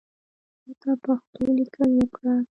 ماته 0.63 0.91
پښتو 1.03 1.43
لیکل 1.57 1.89
اوکړه 1.99 2.35